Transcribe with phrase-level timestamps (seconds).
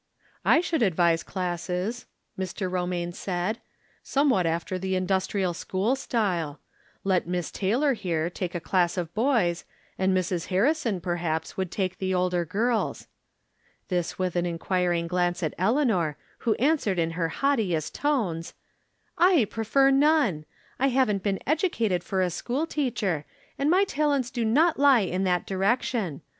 [0.43, 2.71] I should advise classes," Mr.
[2.71, 3.59] Romaine said,"
[4.03, 6.59] somewhat after the industrial school style.
[7.05, 9.63] Leb Miss Taylor, here, take a class of boys,
[9.99, 10.47] and Mrs.
[10.47, 13.05] Harrison perhaps would take the older girls."
[13.89, 18.55] This with an inquiring glance at Eleanor, who answered in her haughtiest tones:"
[19.19, 20.45] I prefer none.
[20.79, 23.23] I haven't been educated for a school teacher,
[23.59, 26.23] and my talents do not lie in that direction.